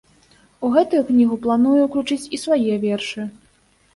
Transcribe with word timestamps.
У 0.67 0.71
гэтую 0.75 1.01
кнігу 1.09 1.35
планую 1.43 1.75
ўключыць 1.83 2.29
і 2.37 2.39
свае 2.45 2.73
вершы. 2.87 3.27